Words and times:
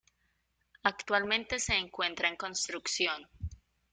Actualmente 0.81 1.59
se 1.59 1.75
encuentra 1.75 2.27
en 2.27 2.35
construcción. 2.35 3.29